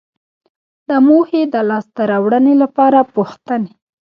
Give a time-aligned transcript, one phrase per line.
[0.87, 3.71] د موخې لاسته راوړنې لپاره پوښتنې